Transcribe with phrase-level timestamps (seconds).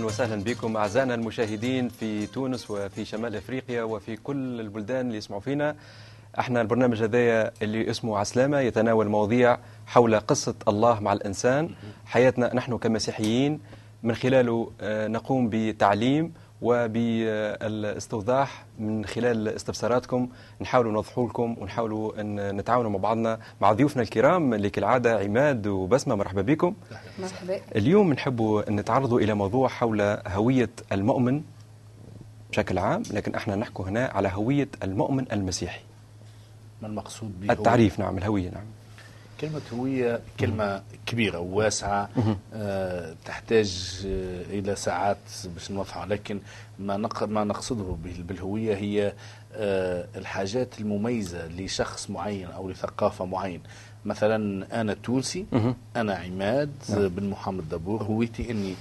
[0.00, 5.40] أهلا وسهلا بكم أعزائنا المشاهدين في تونس وفي شمال إفريقيا وفي كل البلدان اللي يسمعوا
[5.42, 5.76] فينا.
[6.38, 11.70] إحنا البرنامج هذايا اللي اسمه عسلامة يتناول مواضيع حول قصة الله مع الإنسان.
[12.06, 13.60] حياتنا نحن كمسيحيين
[14.02, 20.28] من خلاله آه، نقوم بتعليم وبالاستوضاح من خلال استفساراتكم
[20.60, 26.14] نحاول نوضحوا لكم ونحاولوا أن نتعاونوا مع بعضنا مع ضيوفنا الكرام اللي كالعاده عماد وبسمة
[26.14, 26.74] مرحبا بكم.
[27.18, 27.60] مرحبا.
[27.76, 31.42] اليوم نحب نتعرضوا إلى موضوع حول هوية المؤمن
[32.50, 35.80] بشكل عام لكن إحنا نحكي هنا على هوية المؤمن المسيحي.
[36.82, 38.64] ما المقصود به التعريف نعم الهوية نعم.
[39.40, 42.08] كلمة هوية كلمة كبيرة وواسعة.
[42.54, 45.16] آه تحتاج آه إلى ساعات
[45.54, 46.06] باش نوضحها.
[46.06, 46.40] لكن
[46.78, 47.22] ما نق...
[47.24, 49.12] ما نقصده بالهوية هي
[49.54, 53.60] آه الحاجات المميزة لشخص معين أو لثقافة معين.
[54.04, 55.46] مثلا أنا تونسي
[55.96, 57.08] أنا عماد نعم.
[57.08, 58.74] بن محمد دبور هويتي إني آه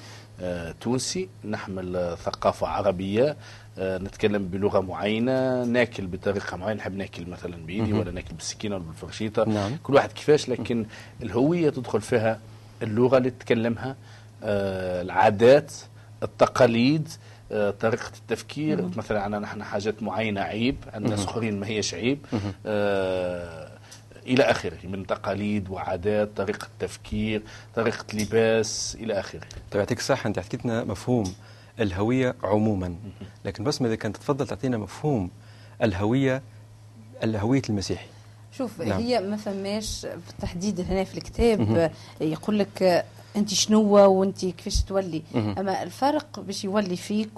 [0.82, 1.30] تونسي.
[1.46, 3.38] نحمل ثقافة عربية
[3.78, 6.78] آه، نتكلم بلغة معينة ناكل بطريقة معينة.
[6.80, 9.44] نحب ناكل مثلا بإيدي ولا ناكل بالسكينة ولا بالفرشيطة.
[9.50, 9.72] نعم.
[9.84, 10.86] كل واحد كيفاش لكن
[11.24, 12.40] الهوية تدخل فيها
[12.84, 13.96] اللغة اللي تتكلمها
[14.44, 15.74] آه، العادات
[16.24, 17.08] التقاليد
[17.52, 18.90] آه، طريقة التفكير.
[18.98, 22.26] مثلا عندنا نحن حاجات معينة عيب عند ناس آخرين ما هيش عيب
[22.66, 23.69] آه
[24.30, 27.42] إلى آخره من تقاليد وعادات طريقة تفكير
[27.76, 29.42] طريقة لباس إلى آخره.
[29.72, 31.34] طيب يعطيك الصحة أنت حكيتنا مفهوم
[31.80, 32.96] الهوية عموما.
[33.46, 35.32] لكن بس إذا كانت تفضل تعطينا مفهوم
[35.84, 36.42] الهوية
[37.24, 38.08] الهوية المسيحي.
[38.52, 39.00] شوف نعم.
[39.00, 43.06] هي ما فماش بالتحديد هنا في الكتاب يقول لك
[43.36, 45.24] أنت شنو وأنت كيفاش تولي.
[45.36, 47.30] أما الفرق باش يولي فيك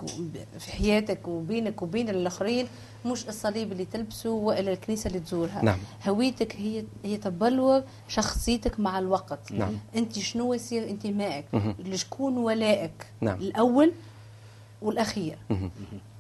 [0.59, 2.68] في حياتك وبينك وبين الآخرين
[3.06, 5.62] مش الصليب اللي تلبسه وإلا الكنيسة اللي تزورها.
[5.63, 5.78] نعم.
[6.07, 9.52] هويتك هي هي تبلور شخصيتك مع الوقت.
[9.52, 9.74] نعم.
[9.96, 11.46] أنت شنو يصير انتمائك
[11.79, 13.40] لشكون ولائك؟ نعم.
[13.40, 13.91] الأول
[14.81, 15.38] والأخير.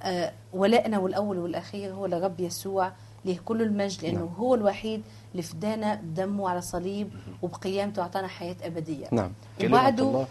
[0.01, 2.91] آه ولائنا والأول والأخير هو لرب يسوع.
[3.25, 4.27] له كل المجد لأنه نعم.
[4.37, 5.01] هو الوحيد
[5.31, 7.09] اللي فدانا بدمه على صليب
[7.41, 9.07] وبقيامته اعطانا حياة أبدية.
[9.11, 9.31] نعم.
[9.63, 10.25] وبعده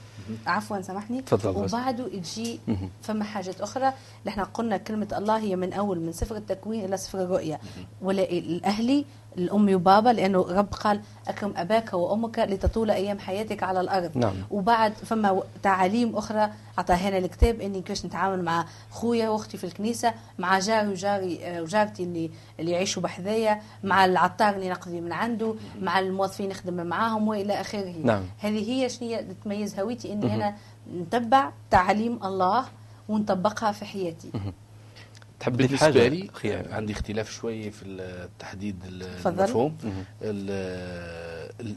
[0.46, 1.24] عفوا سامحني.
[1.44, 2.60] وبعده يجي
[3.02, 3.86] فما حاجات أخرى.
[4.20, 7.58] اللي إحنا قلنا كلمة الله هي من أول من سفر التكوين إلى سفر الرؤيا
[8.02, 9.04] ولا الأهلي
[9.38, 14.10] الأم وبابا لأنه رب قال أكرم أباك وأمك لتطول أيام حياتك على الأرض.
[14.16, 14.34] نعم.
[14.50, 20.58] وبعد فما تعاليم أخرى أعطاها الكتاب إني كيفاش نتعامل مع خويا وأختي في الكنيسة مع
[20.58, 22.30] جاري وجاري وجارتي اللي
[22.60, 27.94] اللي يعيشوا بحذايا مع العطار اللي نقضي من عنده مع الموظفين نخدم معاهم وإلى آخره.
[28.04, 28.22] نعم.
[28.38, 30.54] هذه هي شنو تميز هويتي إني أنا
[30.94, 32.64] نتبع تعاليم الله
[33.08, 34.30] ونطبقها في حياتي.
[35.40, 36.30] تحب بالنسبة لي؟
[36.72, 38.76] عندي اختلاف شوية في التحديد
[39.26, 39.76] المفهوم.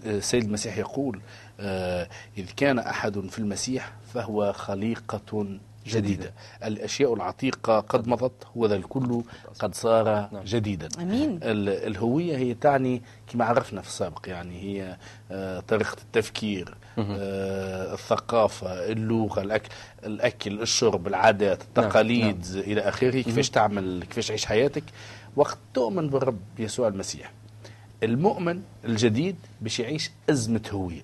[0.06, 1.22] السيد المسيح يقول
[1.60, 5.58] آه، إذ كان أحد في المسيح فهو خليقة
[5.88, 6.34] جديدة.
[6.64, 9.24] الأشياء العتيقة قد مضت وذا الكل
[9.60, 10.30] قد صار.
[10.46, 10.88] جديدا.
[11.02, 11.40] أمين.
[11.44, 14.98] الهوية هي تعني كما عرفنا في السابق يعني هي
[15.32, 19.70] آه، طريقة التفكير آه، الثقافة اللغة الأكل,
[20.06, 22.60] الأكل الشرب العادات نعم، التقاليد نعم.
[22.60, 23.22] إلى آخره.
[23.22, 24.84] كيفاش تعمل كيفاش تعيش حياتك؟
[25.36, 27.32] وقت تؤمن بالرب يسوع المسيح
[28.04, 31.02] المؤمن الجديد باش يعيش أزمة هوية.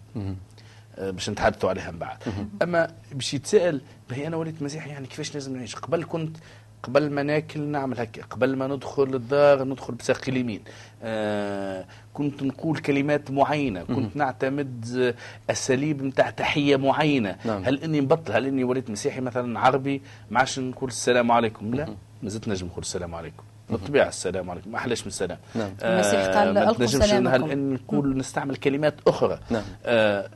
[1.00, 2.18] باش نتحدثوا عليها من بعد.
[2.62, 6.38] أما باش يتسال هي أنا وليت مسيحي يعني كيفاش لازم نعيش؟ قبل كنت
[6.84, 10.62] قبل ما ناكل نعمل هكا قبل ما ندخل الدار ندخل بساق اليمين.
[11.04, 15.16] آه كنت نقول كلمات معينة كنت نعتمد
[15.50, 17.36] أساليب نتاع تحية معينة.
[17.46, 17.64] نعم.
[17.64, 21.76] هل إني مبطل هل إني وليت مسيحي مثلا عربي؟ ما عادش نقول السلام عليكم.
[21.76, 21.86] لا
[22.24, 23.44] ما زلت نجم نقول السلام عليكم.
[23.70, 25.38] بالطبيعة السلام عليكم ما أحلاش من السلام.
[25.56, 25.72] نعم.
[25.82, 27.28] آه المسيح قال لكم سلامكم.
[27.28, 29.64] هل نقول نستعمل كلمات أخرى؟ نعم.
[29.86, 30.30] آه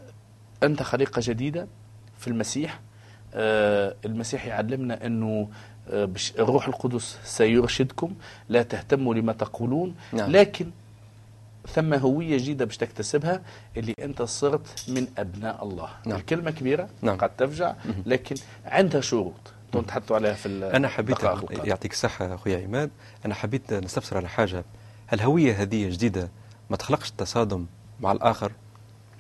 [0.63, 1.67] أنت خليقة جديدة
[2.19, 2.79] في المسيح.
[3.33, 5.49] آه المسيح يعلمنا أنه
[5.89, 8.13] آه الروح القدس سيرشدكم
[8.49, 9.95] لا تهتموا لما تقولون.
[10.13, 10.31] نعم.
[10.31, 10.71] لكن
[11.67, 13.41] ثم هوية جديدة باش تكتسبها
[13.77, 15.89] اللي أنت صرت من أبناء الله.
[16.05, 16.19] نعم.
[16.19, 17.17] الكلمة كبيرة نعم.
[17.17, 17.75] قد تفجع
[18.05, 18.35] لكن
[18.65, 19.33] عندها شروط.
[19.87, 21.23] تحطوا عليها في أنا حبيت
[21.63, 22.89] يعطيك الصحة أخويا عماد.
[23.25, 24.65] أنا حبيت نستفسر على حاجة.
[25.13, 26.29] الهوية هذه جديدة
[26.69, 27.65] ما تخلقش تصادم
[27.99, 28.51] مع الآخر؟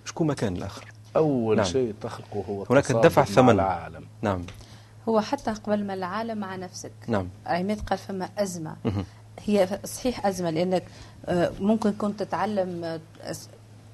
[0.05, 1.65] شكون مكان الآخر؟ أول نعم.
[1.65, 3.49] شيء تخلقه هو هناك الدفع ثمن.
[3.49, 4.05] العالم.
[4.21, 4.45] نعم.
[5.09, 6.91] هو حتى قبل ما العالم مع نفسك.
[7.07, 7.27] نعم.
[7.45, 8.75] عماد قال فما أزمة.
[9.39, 10.83] هي صحيح أزمة لأنك
[11.59, 12.99] ممكن كنت تتعلم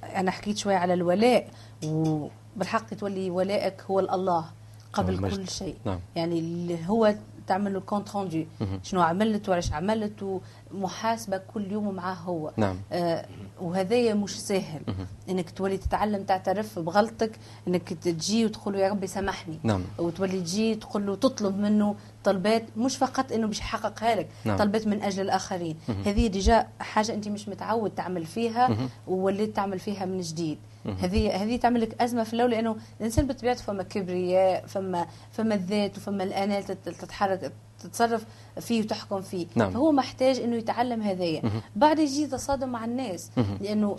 [0.04, 1.50] أنا حكيت شوية على الولاء
[1.86, 4.46] وبالحق تولي ولائك هو الله
[4.94, 5.76] قبل كل شيء.
[5.86, 6.00] نعم.
[6.16, 7.16] يعني اللي هو
[7.48, 8.44] تعمل له كونت روندو
[8.84, 10.42] شنو عملت وعلاش عملت
[10.74, 12.52] ومحاسبة كل يوم معاه هو.
[12.58, 12.78] نعم.
[12.92, 13.26] آه
[13.62, 14.82] وهذايا مش سهل
[15.30, 17.32] إنك تولي تتعلم تعترف بغلطك
[17.68, 19.60] إنك تجي وتقول يا ربي سامحني.
[19.64, 19.82] نعم.
[20.00, 24.58] وتولي تجي تقول له تطلب منه طلبات مش فقط إنه باش يحققها لك نعم.
[24.58, 25.76] طلبات من أجل الآخرين.
[26.06, 28.78] هذه déjà حاجة أنت مش متعود تعمل فيها
[29.08, 30.58] ووليت تعمل فيها من جديد.
[31.00, 35.98] هذه هذه تعمل لك أزمة في الأول لأنه الإنسان بطبيعته فما كبرياء فما فما الذات
[35.98, 37.52] وفما الأنا اللي تت- تتحرك
[37.84, 38.26] تتصرف
[38.60, 39.48] فيه وتحكم فيه.
[39.56, 39.72] نعم.
[39.72, 41.42] فهو محتاج إنه يتعلم هذايا.
[41.76, 43.32] بعد يجي تصادم مع الناس
[43.62, 43.98] لأنه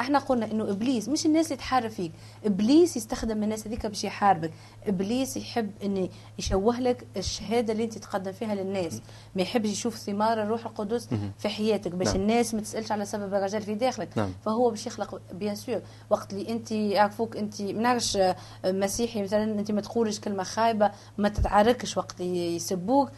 [0.00, 2.12] إحنا قلنا انه إبليس مش الناس اللي تحارب فيك.
[2.44, 4.50] إبليس يستخدم الناس هذيك باش يحاربك.
[4.86, 6.08] إبليس يحب إن
[6.38, 9.00] يشوه لك الشهادة اللي انت تقدم فيها للناس.
[9.34, 11.08] ما يحبش يشوف ثمار الروح القدس
[11.38, 11.90] في حياتك.
[11.94, 12.16] باش نعم.
[12.16, 14.08] الناس ما تسألش على سبب الرجاء في داخلك.
[14.18, 14.32] نعم.
[14.44, 15.80] فهو باش يخلق bien sûr
[16.10, 20.90] وقت اللي انت يعرفوك انت ما نعرفش آه، مسيحي مثلا انت ما تقولش كلمة خايبة
[21.18, 23.10] ما تتعاركش وقت يسبوك.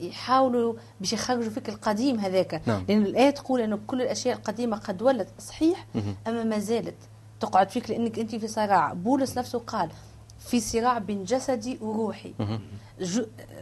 [0.00, 2.62] يحاولوا باش يخرجوا فيك القديم هذاك.
[2.66, 2.84] نعم.
[2.88, 5.86] لأن الايه تقول انه كل الأشياء القديمة قد ولت صحيح؟
[6.26, 6.94] أما ما زالت.
[7.40, 8.92] تقعد فيك لأنك أنت في صراع.
[8.92, 9.90] بولس نفسه قال
[10.38, 12.34] في صراع بين جسدي وروحي.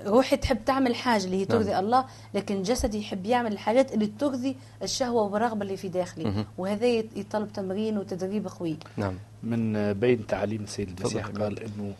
[0.07, 1.49] روحي تحب تعمل حاجة اللي هي نعم.
[1.49, 6.45] ترضي الله لكن جسدي يحب يعمل الحاجات اللي ترضي الشهوة والرغبة اللي في داخلي.
[6.59, 8.77] وهذا يطلب تمرين وتدريب قوي.
[8.97, 9.15] نعم.
[9.43, 11.27] من بين تعاليم السيد المسيح.
[11.27, 11.95] قال إنه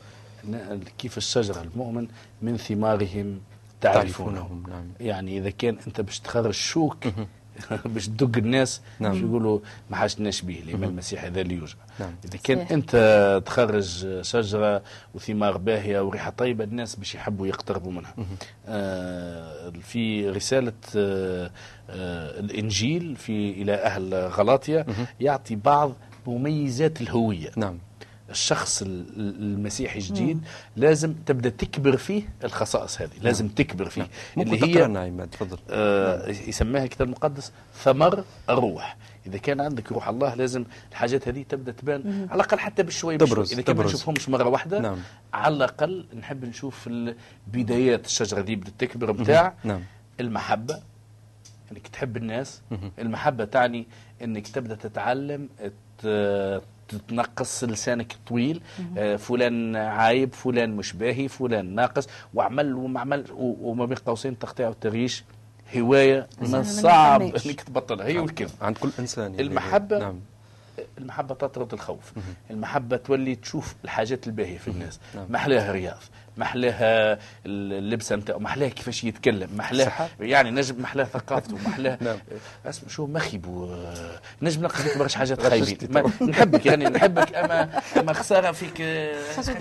[0.45, 2.09] إن كيف الشجرة المؤمن
[2.43, 3.41] من ثمارهم
[3.81, 4.63] تعرفونهم.
[4.69, 4.85] نعم.
[5.01, 7.05] يعني إذا كان أنت باش تخرج شوك
[7.85, 9.13] باش تدق الناس نعم.
[9.13, 9.59] باش يقولوا
[9.91, 11.75] ما حاجناش به الامام المسيح هذا اللي يوجع.
[12.01, 12.15] نعم.
[12.25, 12.73] إذا كان صحيح.
[12.73, 14.83] أنت تخرج شجرة
[15.15, 18.15] وثمار باهية وريحة طيبة الناس باش يحبوا يقتربوا منها.
[18.67, 21.51] آه في رسالة آه
[21.91, 24.87] آه الإنجيل في إلى أهل غلاطيا
[25.21, 25.93] يعطي بعض
[26.27, 27.51] مميزات الهوية.
[27.57, 27.79] نعم.
[28.31, 30.41] الشخص ال- ال- المسيحي الجديد
[30.77, 34.09] لازم تبدأ تكبر فيه الخصائص هذه لازم تكبر فيه.
[34.37, 35.59] ممكن اللي تقرا هي عماد تفضل.
[35.71, 38.97] آه يسميها الكتاب المقدس ثمر الروح.
[39.27, 43.29] إذا كان عندك روح الله لازم الحاجات هذه تبدأ تبان على الأقل حتى بشوي تبرز-
[43.33, 43.95] بشوي إذا كان ما تبرز.
[43.95, 44.99] نشوفهمش مرة واحدة نعم.
[45.33, 46.89] على الأقل نحب نشوف
[47.47, 49.83] بدايات الشجرة دي بدأت تكبر بتاع نعم.
[50.21, 50.83] المحبة
[51.73, 52.61] إنك تحب الناس.
[52.99, 53.87] المحبة تعني
[54.23, 55.49] إنك تبدأ تتعلم
[56.89, 58.61] تتنقص لسانك طويل
[58.99, 62.07] آه، فلان عايب فلان مش باهي فلان ناقص.
[62.35, 65.25] وعمل وما عمل وما بين قوسين تقطيع والتغييش
[65.77, 67.23] هواية من الصعب.
[67.23, 68.07] إنك تبطلها.
[68.07, 68.51] هي والكذب.
[68.63, 69.43] عند كل إنسان يعني.
[69.43, 70.21] المحبة نعم.
[70.99, 72.13] المحبة تطرد الخوف.
[72.51, 75.01] المحبة تولي تشوف الحاجات الباهية في الناس.
[75.15, 75.27] نعم.
[75.29, 75.99] محلاها رياض.
[76.37, 80.09] محلاها اللبسة نتاعو محلاها كيفاش يتكلم محلاها.
[80.21, 82.17] يعني نجم محلاها ثقافته محلاها نعم.
[82.67, 83.47] اسمع شو مخيب
[84.43, 85.79] نجم نلقى فيك برشا حاجات خايبين
[86.23, 88.81] نحبك يعني نحبك اما أما خسارة فيك.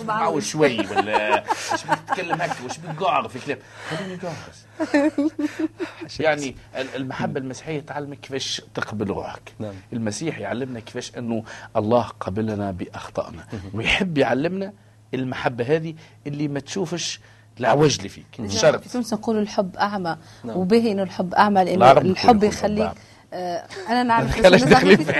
[0.07, 3.57] معوج شوي ولا واش بك تتكلم هكا؟ واش بك قعر في كلام؟
[3.89, 4.33] خليني قعر
[6.19, 9.53] يعني ال- المحبة المسيحية تعلمك كيفاش تقبل روحك.
[9.59, 9.73] نعم.
[9.93, 11.43] المسيح يعلمنا كيفاش أنه
[11.75, 13.45] الله قبلنا بأخطائنا.
[13.73, 14.73] ويحب يعلمنا
[15.15, 15.93] المحبة هذه
[16.27, 17.19] اللي ما تشوفش
[17.59, 18.25] العوج اللي فيك.
[18.47, 18.81] شرط.
[18.83, 20.57] في تونس نقولوا الحب أعمى نعم.
[20.57, 22.91] وباهي إنه الحب أعمى لأنه الحب يخليك.
[23.33, 25.11] آه أنا نعرف داخلين عارفين- في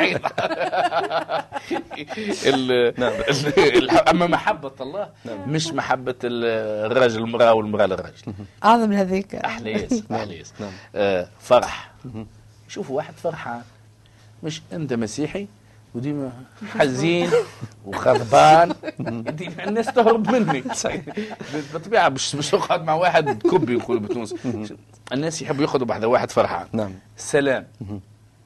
[2.50, 5.10] ال- أما محبة الله
[5.48, 8.34] مش محبة ال- الرجل المرأة والمرأة للرجل.
[8.64, 9.36] أعظم من هذيك
[10.60, 10.72] نعم.
[10.96, 11.92] آه، فرح.
[12.68, 13.62] شوفوا واحد فرحان.
[14.44, 15.48] مش أنت مسيحي
[15.96, 16.32] وديما
[16.70, 17.30] حزين
[17.86, 18.74] وغضبان.
[19.30, 20.64] دي الناس تهرب منك
[21.74, 24.36] بالطبيعة مش مش تقعد مع واحد كبي يقولوا بتونس.
[25.14, 26.68] الناس يحبوا ياخذوا بعد واحد فرحان.
[26.74, 26.92] نعم.
[27.18, 27.68] سلام.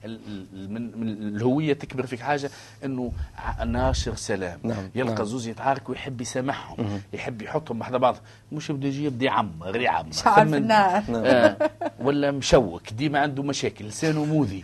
[0.06, 2.50] ال- ال- من من الهوية تكبر فيك حاجة
[2.86, 3.12] إنه
[3.66, 4.60] ناشر سلام.
[4.64, 5.24] نعم، يلقى نعم.
[5.26, 7.02] زوز يتعارك ويحب يسامحهم.
[7.14, 8.16] يحب يحطهم بعد بعض.
[8.52, 11.58] مش بده يجي يبدا يعمر يعمر شعر في ثمن- النار آه.
[12.00, 12.94] ولا مشوك.
[12.94, 13.86] ديما عنده مشاكل.
[13.86, 14.64] لسانه موذي.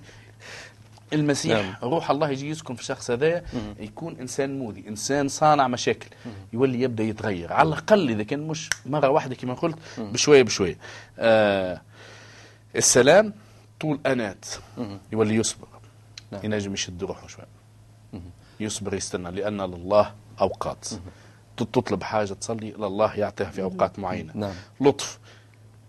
[1.14, 1.76] المسيح نعم.
[1.84, 3.44] روح الله يجي يسكن في الشخص هذايا
[3.80, 6.10] يكون إنسان موذي إنسان صانع مشاكل
[6.54, 7.54] يولي يبدأ يتغير.
[7.54, 10.78] على الأقل إذا كان مش مرة واحدة كما قلت بشوية بشوية.
[11.20, 11.82] آه
[12.76, 13.34] السلام
[13.80, 14.46] طول أنات.
[15.12, 15.68] يولي يصبر.
[16.32, 16.42] نعم.
[16.44, 17.48] ينجم يشد روحه شوية.
[18.60, 19.32] يصبر يستنى.
[19.32, 20.88] لأن لله أوقات.
[21.58, 24.32] تطلب حاجة تصلي لله يعطيها في أوقات معينة.
[24.36, 24.54] نعم.
[24.82, 25.20] لطف.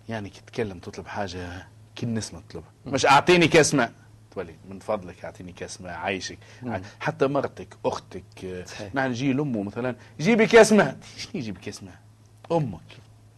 [0.08, 1.66] يعني كي تتكلم تطلب حاجة
[1.98, 2.70] كل الناس ما تطلبها.
[2.86, 3.92] مش أعطيني كاس ماء.
[4.36, 6.38] تولي من فضلك اعطيني كاس ماء عايشك
[7.00, 8.94] حتى مرتك أختك آه، صحيح.
[8.94, 10.96] نحن نجي لأمه مثلا جيبي كاس ماء.
[11.16, 11.94] شنو يجيب كاس ماء؟
[12.52, 12.80] أمك.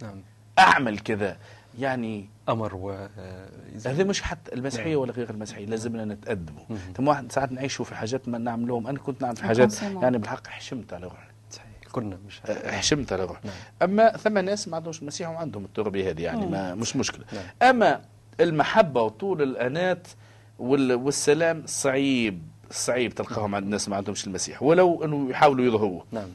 [0.03, 0.23] نعم.
[0.59, 1.37] أعمل كذا.
[1.79, 3.49] يعني أمر و آه،
[3.87, 6.77] هذا مش حتى المسيحية ولا غير المسيحية لازمنا نتأدبوا.
[6.97, 8.87] ثم واحد ساعات نعيشوا في حاجات ما نعملوهم.
[8.87, 9.83] أنا كنت نعمل في حاجات.
[9.83, 11.29] يعني بالحق حشمت على روحي.
[11.51, 13.41] صحيح كلنا مش آه، حشمت على روحي.
[13.45, 13.57] نعم.
[13.83, 17.25] أما ثم ناس ما عندهمش المسيح وعندهم التربية هذه يعني ما مش مشكلة.
[17.33, 17.71] نعم.
[17.71, 18.01] أما
[18.41, 20.09] المحبة وطول الأنات
[20.59, 26.05] والسلام صعيب صعيب تلقاهم عند الناس ما عندهمش المسيح ولو إنه يحاولوا يظهروه.
[26.13, 26.29] نعم.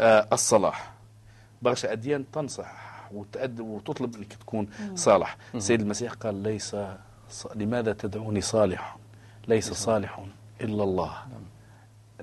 [0.00, 0.92] آه الصلاح.
[1.62, 5.36] برشا أديان تنصح وتأد وتطلب أنك تكون صالح.
[5.58, 6.76] سيد المسيح قال ليس
[7.30, 7.46] ص...
[7.54, 8.96] لماذا تدعوني صالح؟
[9.48, 10.24] ليس صالح
[10.60, 11.16] إلا الله.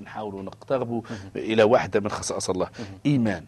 [0.02, 1.04] نحاول نقترب
[1.36, 2.68] إلى واحدة من خصائص الله.
[3.06, 3.44] إيمان.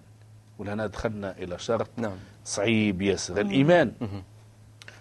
[0.58, 2.16] ولهنا دخلنا إلى شرط نعم.
[2.44, 3.40] صعيب ياسر.
[3.40, 3.92] الإيمان.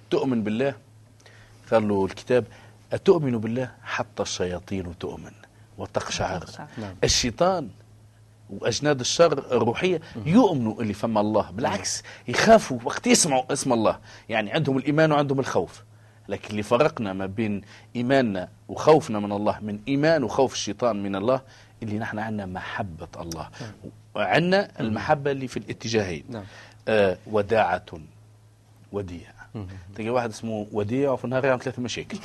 [0.09, 0.75] تؤمن بالله؟
[1.71, 2.45] قال له الكتاب
[2.93, 5.31] أتؤمن بالله؟ حتى الشياطين تؤمن
[5.77, 6.45] وتقشعر.
[6.77, 6.95] نعم.
[7.03, 7.69] الشيطان
[8.49, 13.99] وأجناد الشر الروحية يؤمنوا اللي فما الله بالعكس يخافوا وقت يسمعوا اسم الله.
[14.29, 15.83] يعني عندهم الإيمان وعندهم الخوف.
[16.29, 17.61] لكن اللي فرقنا ما بين
[17.95, 21.41] إيماننا وخوفنا من الله من إيمان وخوف الشيطان من الله
[21.83, 23.49] اللي نحن عندنا محبة الله.
[24.15, 26.23] وعندنا المحبة اللي في الاتجاهين.
[26.29, 26.43] نعم.
[26.87, 27.85] آه وداعة
[28.91, 29.31] وديع
[29.95, 32.17] تلقى واحد اسمه وديع وفي النهار يعمل ثلاث مشاكل.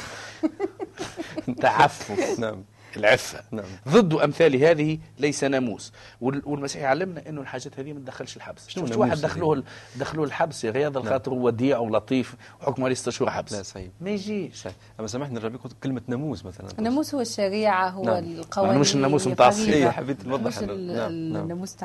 [1.62, 2.40] تعفف.
[2.40, 2.62] نعم.
[2.96, 3.64] العفة نعم.
[3.88, 8.86] ضد أمثال هذه ليس ناموس وال- والمسيح يعلمنا أنه الحاجات هذه ما تدخلش الحبس شنو
[8.86, 9.62] شفت واحد دخلوه
[9.96, 13.88] دخلوه الحبس يا رياض الخاطر هو وديع ولطيف وحكم عليه ست شهور حبس لا صحيح
[14.00, 14.74] ما يجيش صحيح.
[15.00, 18.16] أما سامحني نرجع بك كلمة ناموس مثلا الناموس هو الشريعة هو نعم.
[18.24, 19.62] القوانين يعني مش الناموس متاع الصيف.
[19.64, 19.84] الفريضة.
[19.86, 20.72] إيه، حبيت نوضح مش أنا.
[20.72, 21.42] ال- نعم، نعم.
[21.42, 21.76] الناموس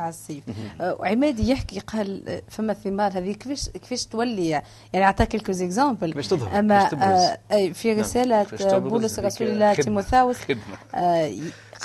[0.81, 6.27] آه، وعمادي يحكي قال فما ثمار هذه كيفاش كيفاش تولي يعني اعطاك quelques exemples كيفاش
[6.27, 7.37] تظهر، أما كيفاش تبرز.
[7.51, 8.45] أي، في رسالة
[8.79, 10.57] بولس الرسول إلى تيموثاوس ي-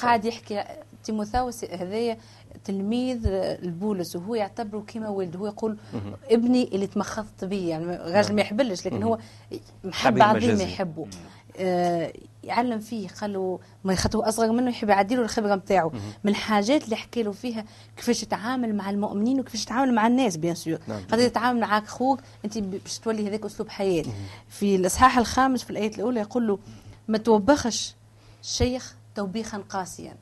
[0.03, 0.65] قاعد يحكي
[1.05, 2.19] تيموثاوس هذايا
[2.65, 5.37] تلميذ آه، لبولس وهو يعتبره كما ولد.
[5.37, 5.79] هو يقول
[6.31, 9.19] ابني اللي تمخضت به يعني راجل ما يحبلش لكن هو
[9.85, 10.65] عظيمة مجازي.
[10.65, 11.07] يحبه.
[11.59, 12.13] آه،
[12.45, 15.93] يعلم فيه قال له ما يخاطبه أصغر منه يحب يعدي له الخبره نتاعو
[16.25, 17.65] من الحاجات اللي حكى له فيها
[17.97, 21.03] كيفاش يتعامل مع المؤمنين وكيفاش يتعامل مع الناس بيان سور نعم.
[21.13, 24.05] قد يتعامل معك خوك أنت باش تولي هذاك أسلوب حياة.
[24.49, 26.59] في الإصحاح الخامس في الآية الأولى يقول له
[27.09, 27.95] ما توبخش
[28.43, 30.17] الشيخ توبيخا قاسيا.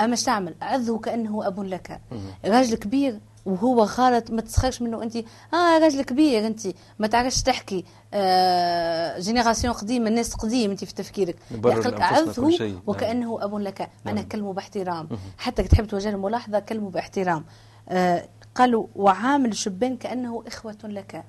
[0.00, 2.00] أما إيش تعمل؟ عظه كأنه أب لك.
[2.44, 5.02] راجل كبير وهو غلط ما تسخرش منه.
[5.02, 5.16] أنت
[5.54, 6.60] آه راجل كبير أنت.
[6.98, 7.84] ما تعرفش تحكي.
[8.14, 11.36] آه génération قديمة الناس قديم أنت في تفكيرك.
[11.50, 12.66] نبرر يقولك لأنفسنا كل شيء.
[12.66, 12.82] عظه نعم.
[12.86, 13.90] وكأنه أب لك.
[14.04, 14.22] نعم.
[14.22, 15.08] كلمه باحترام.
[15.38, 17.44] حتى تحب توجه له ملاحظة كلمه باحترام.
[17.88, 21.24] آه قالوا وعامل الشبان كأنه إخوة لك.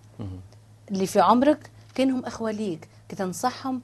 [0.91, 2.87] اللي في عمرك كأنهم إخوة ليك.
[3.09, 3.81] كي تنصحهم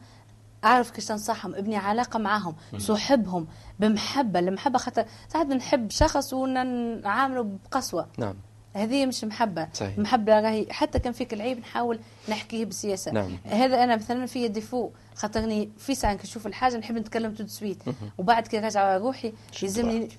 [0.66, 3.48] أعرف كيفاش تنصحهم ابني علاقة معاهم صحبهم
[3.80, 8.08] بمحبة المحبه خاطر ساعات نحب شخص ونعامله بقسوة.
[8.18, 8.36] نعم.
[8.74, 9.68] هذه مش محبة.
[9.74, 9.98] صحيح.
[9.98, 12.00] المحبة راهي حتى كان فيك العيب نحاول
[12.30, 13.38] نحكيه بسياسة نعم.
[13.46, 17.84] هذا أنا مثلا في défaut خاطرني في ساعة نشوف الحاجة نحب نتكلم tout de suite.
[18.18, 20.10] وبعد كي راجع روحي يلزمني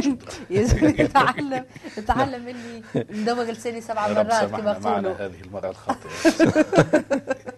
[0.50, 1.64] يلزمني نتعلم
[1.98, 5.26] نتعلم إني ندور لساني سبع مرات كما يقولوا.
[5.26, 6.10] هذه المرة الخاطئة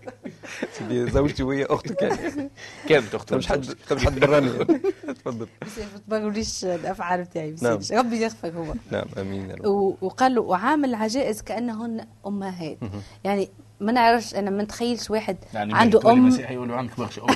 [1.14, 2.50] زوجتي وهي أختك يعني.
[2.88, 4.46] كانت أخت مش حد مش حد براني.
[4.50, 4.80] يعني.
[5.24, 5.46] تفضل.
[5.62, 7.78] بس ما تبغوليش الافعال بتاعي بس نعم.
[7.92, 8.74] ربي يغفر هو.
[8.90, 9.66] نعم آمين يا رب.
[9.66, 12.78] و- وقال له وعامل العجائز كأنهن أمهات.
[13.24, 13.48] يعني
[13.80, 16.26] ما نعرفش أنا ما نتخيلش واحد يعني عنده ام أم.
[16.28, 17.28] مسيحي يقولوا عندك برشا أم.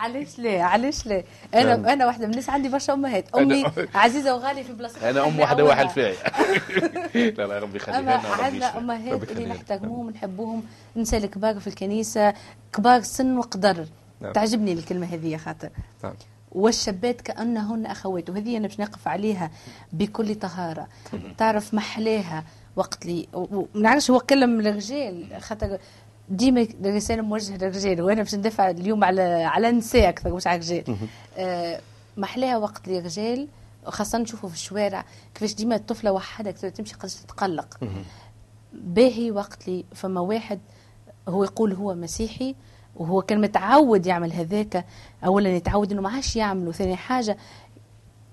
[0.00, 1.22] علاش لا علاش لا
[1.54, 1.86] أنا نعم.
[1.86, 3.64] أنا واحدة من الناس عندي برشا أمهات أمي
[3.94, 5.64] عزيزة وغاليه في بلاصتها نحب واحدة نعوضها.
[5.64, 6.14] واحد فاعي
[7.38, 8.12] لا لا ربي يخليها أما
[8.44, 8.78] عندنا.
[8.78, 9.46] أمهات اللي.
[9.46, 10.62] نحترموهم نحبوهم
[10.96, 12.34] النساء الكبار في الكنيسة
[12.72, 13.86] كبار سن وقدر
[14.20, 14.32] نعم.
[14.32, 15.70] تعجبني الكلمة هذه خاطر
[16.04, 16.14] نعم
[16.52, 19.50] والشابات كأنهن أخوات وهذه أنا باش نقف عليها
[19.92, 20.88] بكل طهارة
[21.38, 22.44] تعرف محلاها
[22.76, 25.78] وقت لي وما نعرفش هو كلم الرجال خاطر
[26.30, 30.96] ديما الرسالة موجهة للرجال وأنا باش ندافع اليوم على على النساء أكثر مش على الرجال.
[31.38, 31.80] آه
[32.16, 33.48] محلاها وقت لي رجال
[33.84, 37.78] خاصة نشوفوا في الشوارع كيفاش ديما الطفلة وحدها تمشي قداش تتقلق.
[38.72, 40.60] باهي وقت لي فما واحد
[41.28, 42.54] هو يقول هو مسيحي
[42.96, 44.84] وهو كان متعود يعمل هذاك
[45.24, 47.36] اولا يتعود إنه ما عادش يعمله ثاني حاجة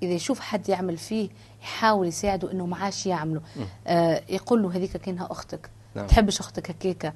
[0.04, 1.30] إذا يشوف حد يعمل فيه
[1.62, 3.42] يحاول يساعده إنه ما عادش يعمله.
[3.88, 5.70] آه يقول له هذيك كأنها أختك.
[5.96, 6.08] نعم.
[6.08, 7.13] تحبش أختك هكاكا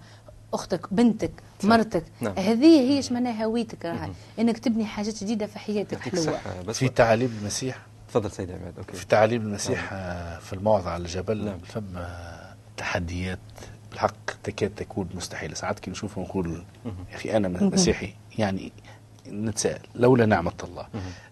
[0.53, 1.31] أختك بنتك
[1.63, 2.33] مرتك نعم.
[2.37, 6.39] هذه هي اسمها هويتك؟ راهي إنك تبني حاجات جديدة في حياتك حلوة.
[6.73, 7.77] في تعاليم المسيح؟
[8.07, 8.97] تفضل سيدي عماد OK.
[8.97, 11.57] في تعاليم المسيح آه، في الموعظة على الجبل نعم.
[11.73, 11.99] ثم
[12.77, 13.39] تحديات.
[13.91, 15.53] بالحق تكاد تكون مستحيلة.
[15.53, 18.13] ساعات كي نشوف نقول يا أخي أنا مسيحي.
[18.37, 18.71] يعني
[19.27, 20.87] نتساءل لولا نعمة الله.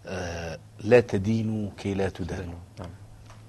[0.05, 2.59] آه لا تدينوا كي لا تدانوا.
[2.79, 2.89] نعم.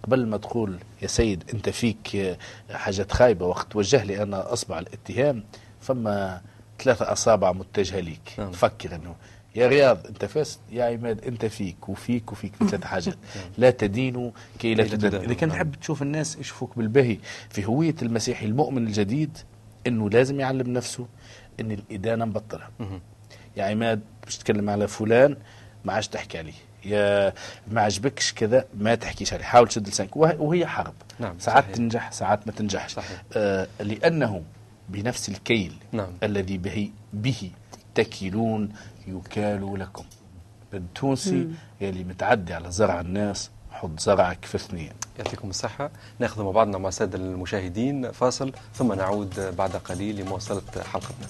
[0.02, 2.37] قبل ما تقول يا سيد أنت فيك
[2.71, 5.45] حاجات خايبة وقت توجه لي أنا أصبع الاتهام
[5.80, 6.40] فما
[6.83, 8.50] ثلاثة أصابع متجهة ليك نعم.
[8.50, 9.14] تفكر أنه
[9.57, 13.16] يا رياض أنت فاسد يا عماد أنت فيك وفيك وفيك في ثلاث حاجات
[13.59, 15.25] لا تدينوا كي لا تدانوا.
[15.26, 15.59] إذا كان نعم.
[15.59, 17.19] تحب تشوف الناس يشوفوك بالبهي
[17.50, 19.38] في هوية المسيحي المؤمن الجديد
[19.87, 21.07] إنه لازم يعلم نفسه
[21.61, 23.00] إن الإدانة مبطلة مهم.
[23.57, 25.37] يا عماد باش تتكلم على فلان
[25.84, 26.52] ما عادش تحكي عليه.
[26.84, 27.32] يا
[27.70, 29.44] ما عجبكش كذا ما تحكيش عليه.
[29.44, 30.16] حاول تشد لسانك.
[30.16, 30.94] وه- وهي حرب.
[31.18, 31.76] نعم، ساعات صحيح.
[31.76, 32.92] تنجح ساعات ما تنجحش.
[32.94, 33.22] صحيح.
[33.37, 34.42] آه لأنه
[34.88, 36.08] بنفس الكيل نعم.
[36.22, 37.50] الذي به به
[37.94, 38.72] تكلون
[39.06, 40.04] يكال لكم.
[40.75, 41.49] التونسي
[41.80, 44.92] يلي متعدي على زرع الناس حط زرعك في اثنين.
[45.18, 45.90] يعطيكم الصحة.
[46.18, 48.12] ناخذ مع بعضنا مع السادة المشاهدين.
[48.12, 51.26] فاصل ثم نعود بعد قليل لمواصلة حلقتنا.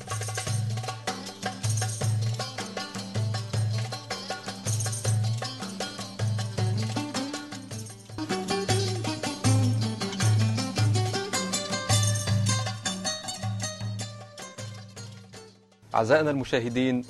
[16.01, 17.05] أعزائنا المشاهدين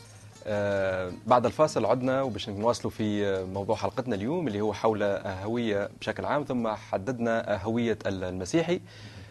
[0.46, 5.90] آه، بعد الفاصل عدنا وباش نواصلوا في آه، موضوع حلقتنا اليوم اللي هو حول هوية
[6.00, 8.80] بشكل عام ثم حددنا هوية المسيحي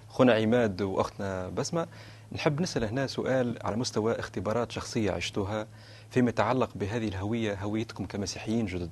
[0.10, 1.88] خونا عماد وأختنا بسمة.
[2.32, 5.68] نحب نسأل هنا سؤال على مستوى اختبارات شخصية عشتوها
[6.12, 8.90] فيما يتعلق بهذه الهوية هويتكم كمسيحيين جدد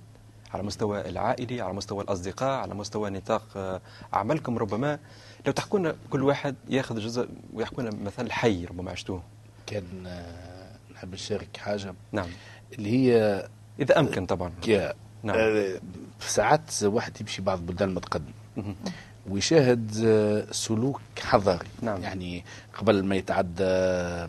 [0.53, 3.81] على مستوى العائلي على مستوى الأصدقاء على مستوى نطاق آه،
[4.13, 4.57] أعمالكم.
[4.57, 4.99] ربما
[5.45, 9.23] لو تحكونا كل واحد ياخذ جزء ويحكونا مثل حي ربما عشتوه.
[9.67, 10.07] كان
[10.97, 11.95] نحب نشارك حاجة.
[12.11, 12.29] نعم.
[12.73, 13.47] اللي هي
[13.79, 14.51] إذا أمكن طبعا.
[15.23, 15.35] نعم.
[15.37, 15.79] آه،
[16.19, 18.33] ساعات واحد يمشي بعض البلدان المتقدمة.
[18.57, 18.75] مهم.
[19.29, 21.67] ويشاهد آه، سلوك حضاري.
[21.81, 22.01] نعم.
[22.03, 22.43] يعني
[22.77, 23.63] قبل ما يتعدى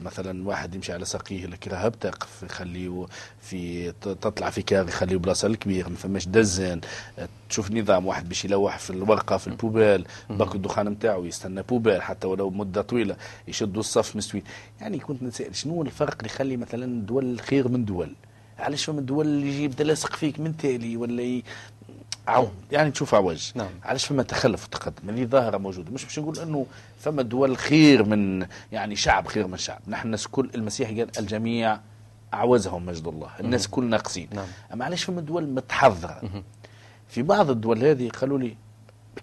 [0.04, 3.06] مثلا واحد يمشي على ساقيه الكراهب تقف يخليه
[3.40, 6.80] في تطلع في car يخليه بلاصة الكبير ما فماش دزان.
[7.18, 11.62] آه، تشوف نظام واحد باش يلوح في الورقة في ال poubelle paquet الدخان نتاعو يستنى
[11.62, 13.16] poubelle حتى ولو مدة طويلة
[13.48, 14.42] يشدوا الصف مستوي
[14.80, 18.12] يعني كنت نتسائل شنو الفرق اللي يخلي مثلا دول خير من دول؟
[18.58, 21.42] علاش فما دول اللي يجي يبدا لاصق فيك من تالي ولا
[22.28, 22.32] ي...
[22.32, 23.68] عو يعني تشوف عوج نعم.
[23.84, 26.66] علاش فما تخلف وتقدم؟ اللي ظاهره موجوده مش باش نقول إنه
[27.00, 29.80] فما دول خير من يعني شعب خير من شعب.
[29.88, 31.80] نحن الناس كل المسيح قال الجميع
[32.34, 33.30] اعوزهم مجد الله.
[33.40, 34.46] الناس كل ناقصين نعم.
[34.72, 36.42] أما علاش فما دول متحضرة؟
[37.08, 38.56] في بعض الدول هذه قالوا لي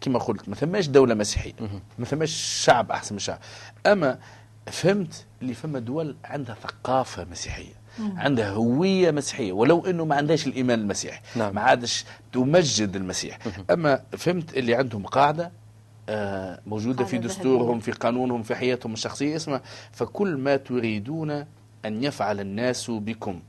[0.02, 1.54] كما قلت ما ثماش دولة مسيحية.
[2.00, 3.40] ما ثماش شعب أحسن من شعب.
[3.86, 4.20] أما
[4.68, 7.74] فهمت اللي فما دول عندها ثقافة مسيحية.
[8.00, 11.56] عندها هوية مسيحية ولو إنه ما عندهاش الإيمان المسيحي نعم.
[11.56, 13.38] ما عادش تمجد المسيح.
[13.72, 15.52] أما فهمت اللي عندهم قاعدة
[16.10, 17.80] آه، موجودة في قاعدة دستورهم.
[17.80, 21.32] في قانونهم في حياتهم الشخصية اسمها فكل ما تريدون
[21.86, 23.40] أن يفعل الناس بكم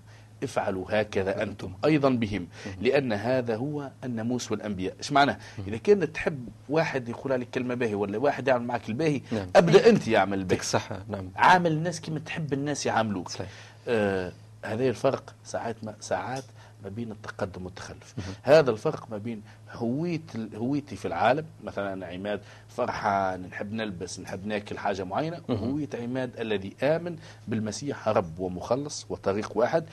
[0.42, 2.46] افعلوا هكذا أنتم أيضا بهم
[2.80, 4.94] لأن هذا هو الناموس والأنبياء.
[4.98, 9.20] إيش معناه إذا كانت تحب واحد يقول لك كلمة باهي ولا واحد يعمل معك الباهي
[9.32, 9.46] نعم.
[9.56, 11.30] أبدأ أنت يعمل الباهي الصحة نعم.
[11.36, 13.28] عامل الناس كما تحب الناس يعاملوك.
[13.28, 13.48] صحيح.
[13.88, 14.32] آه
[14.64, 16.44] هذا الفرق ساعات ما ساعات
[16.84, 18.14] ما بين التقدم والتخلف.
[18.42, 20.20] هذا الفرق ما بين هوية
[20.54, 26.40] هويتي في العالم مثلا أنا عماد فرحان نحب نلبس نحب ناكل حاجة معينة وهوية عماد
[26.40, 27.16] الذي آمن
[27.48, 29.84] بالمسيح رب ومخلص وطريق واحد.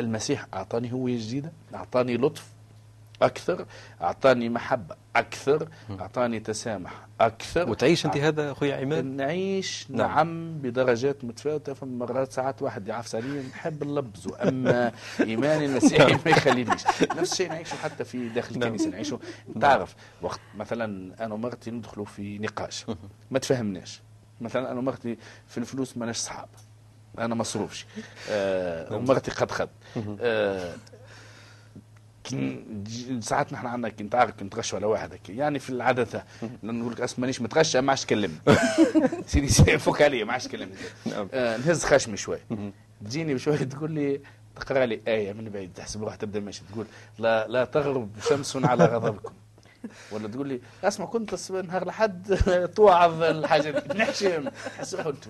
[0.00, 2.46] المسيح أعطاني هوية جديدة أعطاني لطف
[3.22, 3.66] أكثر
[4.02, 5.68] أعطاني محبة أكثر
[6.00, 7.70] أعطاني تسامح أكثر.
[7.70, 9.98] وتعيش أنت هذا أخوي عماد؟ نعيش نعم.
[10.08, 16.30] نعم, بدرجات متفاوتة فما مرات ساعات واحد يعفس علي نحب اللبز أما إيماني المسيحي ما
[16.30, 16.86] يخلينيش.
[17.16, 18.62] نفس الشيء نعيشه حتى في داخل نعم.
[18.62, 19.18] الكنيسة نعيشه
[19.60, 22.86] تعرف وقت مثلا أنا ومرتي ندخلوا في نقاش
[23.30, 24.02] ما تفهمناش.
[24.40, 26.48] مثلا أنا ومرتي في الفلوس ماناش صحاب
[27.18, 27.86] أنا مصروفش.
[28.30, 29.68] آه ومرتي قد خد.
[30.20, 30.74] آه
[32.34, 35.32] ج- ساعات نحن عندنا كي نتعارك كي نتغشوا على واحد هكا.
[35.32, 35.70] يعني في
[36.62, 38.38] لأن نقول لك أصلا مانيش متغشى ما عادش تكلمني.
[39.26, 40.74] سيدي فك علي ما عادش تكلمني.
[41.06, 41.28] نعم.
[41.32, 42.38] آه نهز خشمي شوي.
[43.04, 44.20] تجيني بشوية تقول لي
[44.56, 46.62] تقرأ لي آية من بعيد تحسب روحها تبدأ ماشي.
[46.72, 46.86] تقول
[47.18, 49.32] لا لا تغرب شمس على غضبكم.
[50.12, 52.34] ولا تقول لي اسمع كنت نهار لحد
[52.76, 53.98] توعظ الحاجة دي.
[53.98, 54.48] نحشم.
[54.48, 55.28] تحس روحك قلت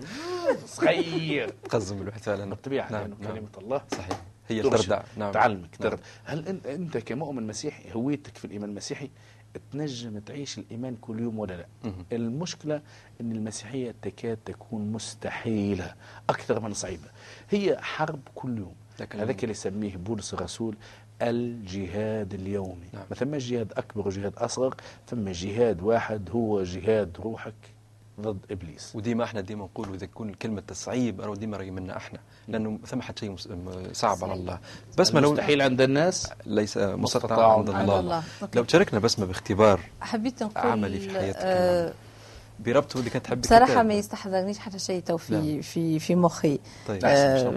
[0.65, 1.49] صغير.
[1.49, 2.45] تقزم الواحد فعلا.
[2.49, 3.33] بالطبيعة نعم نعم.
[3.33, 3.81] كلمة الله.
[3.91, 4.21] صحيح.
[4.51, 5.31] هي تردع نعم.
[5.31, 5.89] تعلمك نعم.
[5.89, 9.09] ترد هل انت أنت كمؤمن مسيحي هويتك في الإيمان المسيحي
[9.71, 12.05] تنجم تعيش الإيمان كل يوم ولا لا؟ مهم.
[12.11, 12.81] المشكلة
[13.21, 15.93] إن المسيحية تكاد تكون مستحيلة
[16.29, 17.07] أكثر من صعيبة.
[17.49, 18.75] هي حرب كل يوم.
[19.13, 20.75] هذاك اللي يسميه بولس الرسول
[21.21, 22.87] الجهاد اليومي.
[22.93, 23.03] نعم.
[23.09, 24.75] ما ثماش جهاد أكبر وجهاد أصغر
[25.07, 27.53] ثم جهاد واحد هو جهاد روحك.
[28.19, 28.95] ضد إبليس.
[28.95, 33.01] وديما إحنا ديما نقولوا إذا تكون كلمة تصعيب راهو ديما راهي منا إحنا لأنه ثم
[33.01, 33.35] حتى شيء
[33.91, 34.59] صعب على الله.
[34.97, 37.57] بس ما لو مستحيل عند الناس؟ ليس مستطاع مستطاع.
[37.57, 38.23] عند عند الله, الله.
[38.55, 41.93] لو تشاركنا بسمه باختبار حبيت نقول عملي في حياتك آه
[42.59, 43.85] بربط ودك تحب بصراحة الكتاب.
[43.85, 45.61] ما يستحضرنيش حتى شيء تو في نعم.
[45.61, 46.59] في في مخي.
[46.87, 47.01] طيب.
[47.05, 47.55] آه،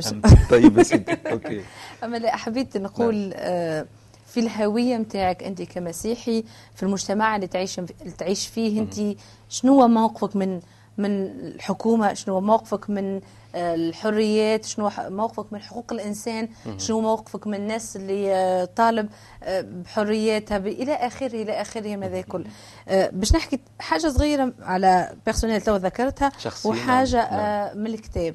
[0.51, 1.13] طيب يا سيدي.
[1.27, 1.65] أوكي.
[2.05, 3.87] أما لا حبيت نقول آه،
[4.27, 9.89] في الهوية نتاعك أنت كمسيحي في المجتمع اللي تعيش اللي تعيش فيه أنت شنو هو
[9.89, 10.61] موقفك من
[10.99, 13.21] من الحكومة؟ شنو هو موقفك من
[13.55, 19.09] آه، الحريات؟ شنو موقفك من حقوق الإنسان؟ شنو موقفك من الناس اللي آه، طالب
[19.43, 22.45] آه، بحرياتها؟ إلى آخره من هذا الكل
[22.89, 26.33] آه، باش نحكي حاجة صغيرة على personnel تو ذكرتها
[26.65, 28.35] وحاجة نعم، من الكتاب.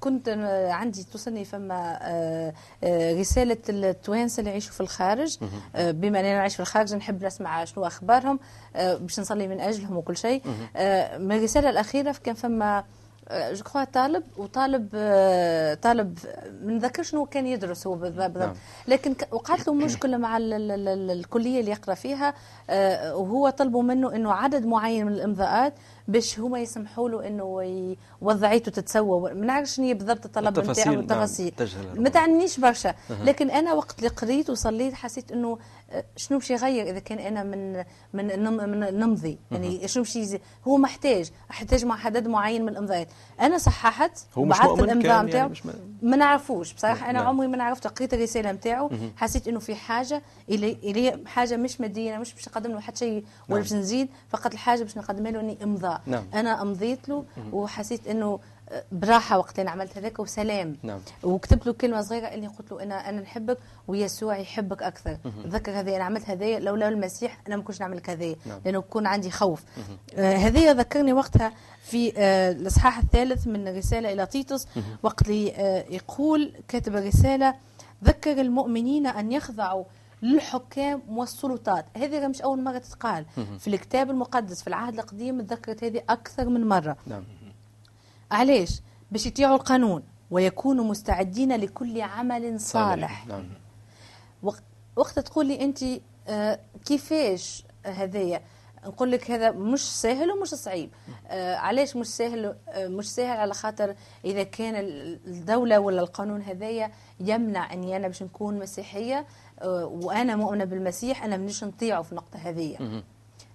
[0.00, 0.28] كنت
[0.70, 2.52] عندي توصلني فما آه،
[2.84, 5.36] آه، رسالة التوانسة اللي يعيشوا في الخارج.
[5.76, 8.38] آه، بما أننا نعيش في الخارج نحب نسمع شنو أخبارهم
[8.74, 10.42] باش نصلي من أجلهم وكل شيء.
[11.18, 12.84] من الرسالة الأخيرة كان فما
[13.32, 14.88] جو كخوا طالب وطالب
[15.82, 16.18] طالب
[16.62, 18.36] ما نذكر شنو كان يدرس هو بالضبط.
[18.36, 18.54] نعم.
[18.88, 22.34] لكن وقعت له مشكله مع ال ال ال ال الكلية اللي يقرأ فيها
[23.12, 25.74] وهو طلبوا منه إنه عدد معين من الامضاءات
[26.08, 29.34] باش هما يسمحوا له إنه وضعيته تتسوى.
[29.34, 32.08] ما نعرفش شنو هي بالضبط الطلب التفاصيل، نتاعو نعم، والتفاصيل تجهل ما.
[32.08, 32.94] تعنيش برشا.
[33.24, 35.58] لكن أنا وقت اللي قريت وصليت حسيت إنه
[35.90, 37.76] آه، شنو باش يغير؟ إذا كان أنا من
[38.12, 39.38] من من نمضي.
[39.50, 40.36] يعني شنو باش
[40.68, 43.08] هو محتاج أحتاج مع عدد معين من الإمضاءات.
[43.40, 45.52] أنا صححت مؤمن الإمضاء يعني نتاعو م-
[46.02, 46.72] ما نعرفوش.
[46.72, 47.26] بصراحة أنا نعم.
[47.28, 52.18] عمري ما عرفت قريت الرسالة نتاعو حسيت إنه في حاجة الي الي حاجة مش مادية
[52.18, 53.58] مش باش نقدم له حتى شيء ولا نعم.
[53.58, 54.08] باش نزيد.
[54.28, 55.95] فقط الحاجة باش نقدمها له إني إمضاء.
[56.06, 56.24] نعم.
[56.34, 60.76] أنا أمضيت له وحسيت إنه آه، براحة وقت اللي عملت هذاك وسلام.
[60.82, 61.00] نعم.
[61.22, 65.18] وكتبت له كلمة صغيرة إني قلت له أنا أنا نحبك ويسوع يحبك أكثر.
[65.44, 68.60] تذكر هذه أنا عملت هذايا لولا المسيح أنا ما كنتش نعمل كذا نعم.
[68.64, 69.62] لأنه يكون عندي خوف.
[70.14, 74.66] آه هذه ذكرني وقتها في آه الإصحاح الثالث من الرساله إلى تيتوس.
[75.02, 77.54] وقت اللي آه يقول كاتب الرسالة
[78.04, 79.84] ذكر المؤمنين أن يخضعوا
[80.22, 81.86] للحكام والسلطات.
[81.96, 83.26] هذه مش أول مرة تتقال.
[83.58, 86.96] في الكتاب المقدس في العهد القديم تذكرت هذه أكثر من مرة.
[87.06, 87.24] نعم.
[88.30, 88.80] علاش؟
[89.12, 93.26] باش يطيعوا القانون ويكونوا مستعدين لكل عمل صالح.
[93.26, 93.48] نعم.
[94.42, 94.62] وق-
[94.96, 95.78] وقت تقول لي أنت
[96.28, 98.40] آه، كيفاش هذايا؟
[98.86, 100.90] نقول لك هذا مش سهل ومش صعيب.
[101.28, 106.42] آه علاش مش سهل آه مش سهل على خاطر إذا كان ال- الدولة ولا القانون
[106.42, 109.26] هذايا يمنع إني أنا باش نكون مسيحية.
[109.64, 113.02] وأنا مؤمنة بالمسيح أنا منيش نطيعه في النقطة هذيا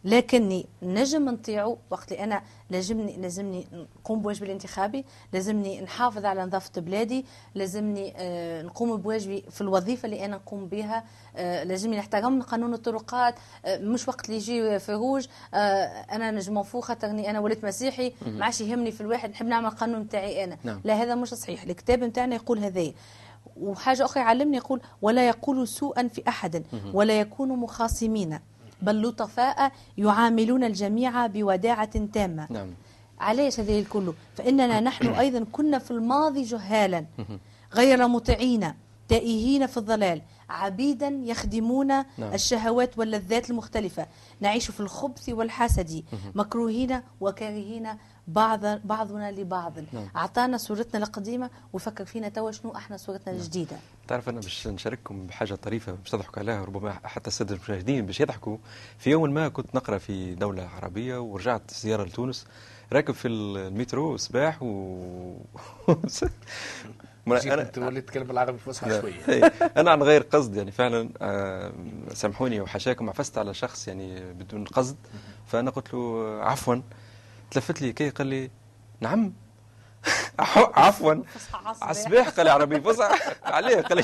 [0.03, 6.81] لكني نجم نطيعه وقت اللي أنا لازمني لازمني نقوم بواجبي الانتخابي لازمني نحافظ على نظافة
[6.81, 11.03] بلادي لازمني آه، نقوم بواجبي في الوظيفة اللي أنا نقوم بها.
[11.35, 13.35] آه، لازمني نحترم قانون الطرقات
[13.65, 15.57] آه، مش وقت اللي يجي فروج آه،
[16.11, 20.03] أنا نجم نفوق خاطرني أنا وليت مسيحي ما عادش يهمني في الواحد نحب نعمل قانون
[20.03, 20.57] بتاعي أنا.
[20.63, 20.81] نعم.
[20.83, 21.63] لا هذا مش صحيح.
[21.63, 22.91] الكتاب نتاعنا يقول هذا
[23.61, 28.39] وحاجة أخرى علمني يقول ولا يقول سوءا في أحد ولا يكونوا مخاصمين
[28.81, 32.47] بل لطفاء يعاملون الجميع بوداعة تامة.
[32.49, 32.69] نعم.
[33.19, 37.05] علاش هذه الكل؟ فإننا نحن أيضا كنا في الماضي جهالا
[37.73, 38.73] غير مطيعين
[39.07, 40.21] تائهين في الضلال.
[40.51, 42.05] عبيدا يخدمون نعم.
[42.33, 44.07] الشهوات واللذات المختلفة.
[44.39, 46.03] نعيش في الخبث والحسد
[46.35, 47.87] مكروهين وكارهين
[48.27, 49.73] بعض بعضنا لبعض.
[49.93, 50.07] نعم.
[50.15, 53.77] أعطانا صورتنا القديمة وفكر فينا توا شنو أحنا صورتنا الجديدة.
[54.07, 58.57] تعرف أنا باش نشارككم بحاجة طريفة باش تضحكوا عليها ربما حتى السادة المشاهدين باش يضحكوا.
[58.97, 62.45] في يوم ما كنت نقرأ في دولة عربية ورجعت زيارة لتونس
[62.93, 65.37] راكب في المترو صباح و
[67.25, 69.01] ما جيت أنت وليت تتكلم العربي فصحى.
[69.01, 69.13] شوية.
[69.29, 69.53] إيه.
[69.77, 71.71] أنا عن غير قصد يعني فعلا آه،
[72.13, 74.97] سامحوني وحشاكم عفست على شخص يعني بدون قصد.
[75.47, 76.75] فأنا قلت له عفوا.
[77.51, 78.51] تلفت لي كي قال لي
[78.99, 79.33] نعم.
[80.75, 81.13] عفوا.
[81.81, 84.03] عصباح قال لي عربي فصحى عليه قال لي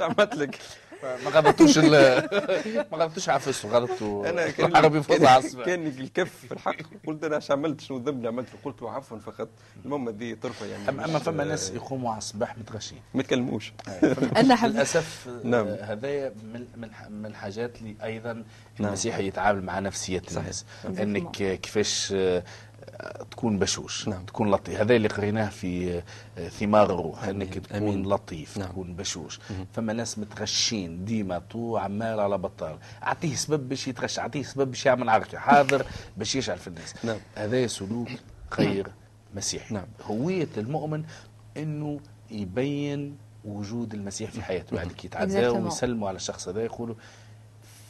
[0.00, 0.58] عملت لك.
[1.02, 1.90] ما غلطتوش ال
[2.92, 7.50] ما غلطتوش عفسه غلطتوا أنا كان عربي فصحى كان, الكف في الحق قلت أنا إيش
[7.50, 9.48] عملت شنو ذنب اللي عملته قلت له عفوا فقط
[9.84, 13.72] المهم هذه طرفة يعني اما أما مش- فما ناس يقوموا على الصباح متغشين ما يتكلموش
[14.36, 15.66] أنا حب- للأسف نعم.
[15.66, 18.44] آه، هذايا من من من الحاجات اللي أيضا نعم.
[18.80, 20.38] المسيح يتعامل مع نفسية صحيح.
[20.38, 20.64] الناس.
[21.00, 22.44] إنك آه، كيفاش آه،
[23.30, 24.24] تكون بشوش نعم.
[24.24, 26.02] تكون لطيف هذا اللي قريناه في
[26.38, 28.08] آه، ثمار الروح إنك تكون أمين.
[28.08, 28.68] لطيف نعم.
[28.68, 29.40] تكون بشوش
[29.72, 34.86] فما ناس متغشين ديما طو عمال على بطال أعطيه سبب باش يتغش أعطيه سبب باش
[34.86, 37.18] يعمل عركة حاضر باش يشعل في الناس نعم.
[37.36, 38.08] هذا سلوك
[38.58, 38.86] غير
[39.34, 39.86] مسيحي نعم.
[40.02, 41.04] هوية المؤمن
[41.56, 45.56] إنه يبين وجود المسيح في حياته يعني كي Exactement.
[45.56, 46.94] ويسلموا على الشخص هذا يقولوا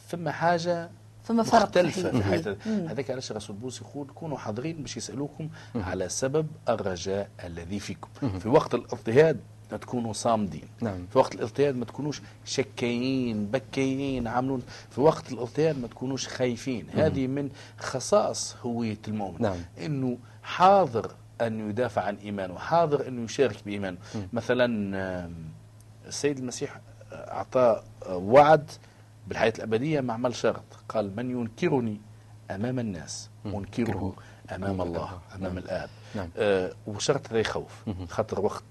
[0.07, 0.89] فما حاجة
[1.27, 2.87] فما فرق مختلفة في مم.
[2.87, 8.39] هذاك علاش الرسول بولس يقول كونوا حاضرين باش يسألوكم على سبب الرجاء الذي فيكم.
[8.39, 10.67] في وقت الاضطهاد تكونوا صامدين.
[10.81, 11.07] نعم.
[11.11, 14.61] في وقت الاغتيال ما تكونوش شكايين بكايين عاملون.
[14.89, 16.87] في وقت الاغتيال ما تكونوش خايفين.
[16.89, 19.41] هذه من خصائص هوية المؤمن.
[19.41, 19.57] نعم.
[19.81, 21.11] إنه حاضر
[21.41, 23.97] أن يدافع عن إيمانه حاضر انه يشارك بإيمانه.
[24.33, 25.29] مثلا
[26.07, 26.79] السيد المسيح
[27.13, 28.71] أعطى وعد
[29.27, 32.01] بالحياة الأبدية مع عمل شرط قال من ينكرني
[32.51, 34.15] أمام الناس؟ أنكره
[34.51, 35.57] أمام الله أمام نعم.
[35.57, 35.89] الآب.
[36.15, 36.29] نعم.
[36.37, 37.85] آه وشرط هذا يخوف.
[38.09, 38.63] خاطر وقت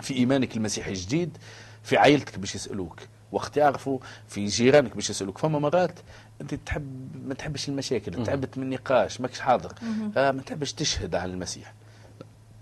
[0.00, 1.38] في إيمانك المسيحي جديد
[1.82, 3.00] في عائلتك باش يسألوك
[3.32, 5.38] وقت يعرفوا في جيرانك باش يسألوك.
[5.38, 5.98] فما مرات
[6.40, 9.72] أنت تحب ما تحبش المشاكل تعبت من النقاش ماكش حاضر.
[10.16, 11.74] آه ما تحبش تشهد على المسيح.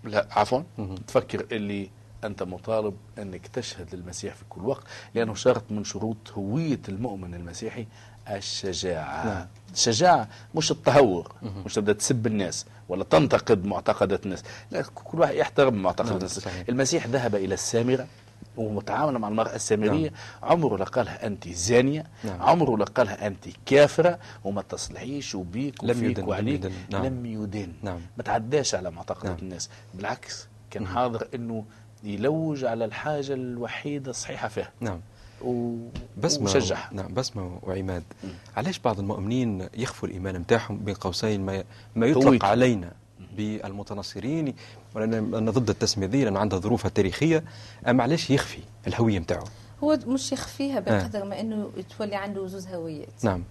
[0.05, 0.63] لا عفوا.
[1.07, 1.91] تفكر اللي
[2.25, 7.87] أنت مطالب أنك تشهد للمسيح في كل وقت لأنه شرط من شروط هوية المؤمن المسيحي
[8.31, 9.47] الشجاعة نعم.
[9.73, 11.33] الشجاعة مش التهور
[11.67, 16.39] مش تبدأ تسب الناس ولا تنتقد معتقدات الناس لا كل واحد يحترم معتقد نعم، الناس
[16.39, 16.65] صحيح.
[16.69, 18.07] المسيح ذهب إلى السامرة
[18.57, 22.43] ومتعامل مع المرأة السامرية عمره لا قالها أنت زانية نعم.
[22.43, 27.05] عمره لا قالها أنت كافرة وما تصلحيش وبيك لم وفيك يدن، لم وعليك يدن، نعم.
[27.07, 28.01] لم يدن نعم.
[28.17, 29.39] ما تعداش على معتقدات نعم.
[29.43, 31.65] الناس بالعكس كان حاضر أنه
[32.05, 34.71] يلوج على الحاجة الوحيدة الصحيحة فيها.
[34.81, 35.01] نعم.
[35.45, 35.77] و...
[36.19, 36.91] بسمة وشجعها.
[36.93, 38.03] نعم بسمة وعماد
[38.57, 41.65] علاش بعض المؤمنين يخفوا الإيمان نتاعهم بين قوسين ما
[41.97, 42.47] ما يطلق هويته.
[42.47, 42.93] علينا
[43.37, 44.55] بالمتنصرين
[44.95, 47.45] ولأن أنا ضد التسمية دي لأن عندها ظروفها التاريخية
[47.89, 49.45] أما علاش يخفي الهوية نتاعه
[49.85, 53.25] هو مش يخفيها بقدر ما إنه تولي عنده زوز هويات.
[53.25, 53.45] نعم.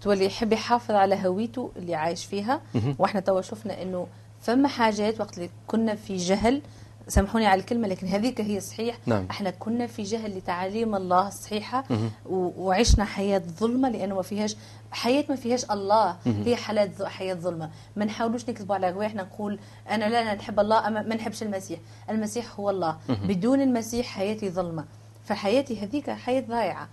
[0.00, 2.60] تولي يحب يحافظ على هويته اللي عايش فيها.
[2.98, 4.06] وإحنا توا شفنا إنه
[4.40, 6.62] فما حاجات وقت اللي كنا في جهل
[7.08, 8.96] سامحوني على الكلمة لكن هذيك هي صحيح.
[9.06, 9.26] نعم.
[9.30, 11.84] إحنا كنا في جهل لتعاليم الله الصحيحة
[12.30, 14.56] وعشنا حياة ظلمة لأنه ما فيهاش
[14.90, 16.16] حياة ما فيهاش الله.
[16.26, 17.70] هي حالات حياة ظلمة.
[17.96, 19.58] ما نحاولوش نكذبوا على رواحنا نقول
[19.90, 21.80] أنا لا أنا نحب الله أما ما نحبش المسيح.
[22.10, 22.96] المسيح هو الله.
[23.08, 24.84] بدون المسيح حياتي ظلمة.
[25.24, 26.88] فحياتي هذيك حياة ضايعة.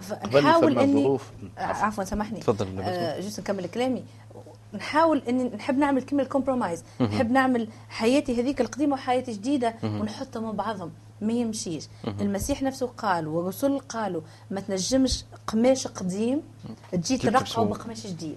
[0.00, 1.18] فنحاول ثم اني.
[1.58, 2.40] عفوا, سامحني.
[2.40, 4.04] تفضل، آه just نكمل كلامي.
[4.74, 10.42] نحاول اني نحب نعمل كلمة ال compromise نحب نعمل حياتي هذيك القديمة وحياتي جديده ونحطهم
[10.42, 10.90] مع بعضهم.
[11.20, 11.88] ما يمشيش.
[12.20, 16.42] المسيح نفسه قال والرسل قالوا ما تنجمش قماش قديم
[16.92, 17.18] تجي.
[17.18, 18.36] ترقعه بقماش جديد.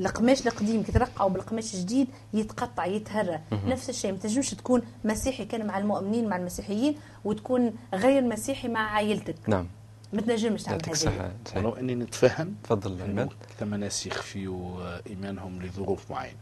[0.00, 3.38] القماش القديم كي ترقعه بالقماش الجديد يتقطع يتهرى.
[3.66, 4.12] نفس الشيء.
[4.12, 9.36] ما تنجمش تكون مسيحي كان مع المؤمنين مع المسيحيين وتكون غير مسيحي مع عائلتك.
[9.46, 9.66] نعم.
[10.14, 10.92] ما تنجمش تعمل يعطيك هذه.
[10.92, 11.30] الصحة.
[11.46, 11.56] صحيح.
[11.58, 13.28] ولو أني نتفهم تفضل عماد
[13.60, 16.36] ثم ناس يخفيوا إيمانهم لظروف معينة.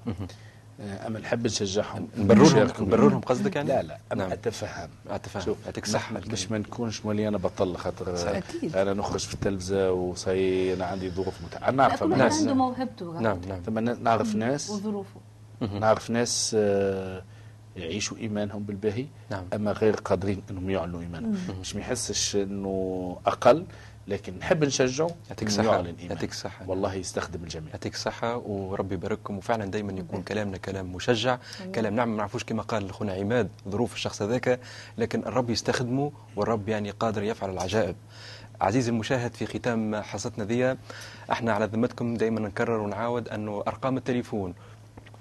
[0.80, 2.08] آه، أما نحب نشجعهم.
[2.18, 4.32] نبررهم نبررهم قصدك يعني؟ لا لا أما نعم.
[4.32, 4.88] أتفهم.
[5.10, 5.42] أتفهم.
[5.42, 6.32] شوف يعطيك الكريم.
[6.32, 8.42] مش ما نكونش مولي أنا بطل خاطر آه،.
[8.82, 11.68] أنا نخرج في التلفزة وصي أنا عندي ظروف متع...
[11.68, 13.20] أنا نعرف كل أما واحد ناس- عنده موهبته.
[13.20, 13.60] نعم نعم.
[13.66, 14.70] ثم نعرف ناس.
[14.70, 15.20] وظروفه.
[15.80, 17.22] نعرف ناس آه،
[17.76, 19.44] يعيشوا إيمانهم بالباهي نعم.
[19.54, 21.36] أما غير قادرين إنهم يعلنوا إيمانهم.
[21.60, 23.64] مش ما يحسش إنه أقل
[24.08, 25.94] لكن نحب نشجعه يعطيك إيمانه.
[26.00, 26.70] يعطيك الصحة.
[26.70, 27.70] والله يستخدم الجميع.
[27.70, 29.38] يعطيك الصحة وربي يبارككم.
[29.38, 31.38] وفعلا دائما يكون كلامنا كلام مشجع
[31.74, 34.60] كلام نعم ما نعرفوش كما قال أخونا عماد ظروف الشخص هذاك
[34.98, 37.96] لكن الرب يستخدمه والرب يعني قادر يفعل العجائب.
[38.60, 40.76] عزيزي المشاهد في ختام حصتنا ذي
[41.32, 44.54] إحنا على ذمتكم دائما نكرر ونعاود أنه أرقام التليفون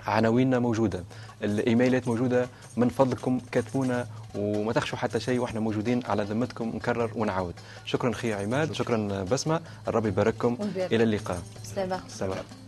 [0.07, 1.03] عناويننا موجودة.
[1.43, 2.47] الإيميلات موجودة.
[2.77, 6.71] من فضلكم كاتبونا وما تخشوا حتى شيء وإحنا موجودين على ذمتكم.
[6.75, 7.53] نكرر ونعاود.
[7.85, 8.73] شكرا خي عماد.
[8.73, 9.23] شكرا.
[9.23, 9.61] بسمة.
[9.87, 10.57] الرب يبارككم.
[10.75, 11.41] إلى اللقاء.
[12.07, 12.60] سلام.